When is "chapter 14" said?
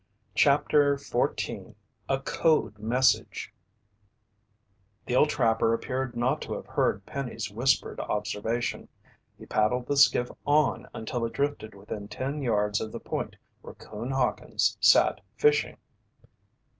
0.33-1.75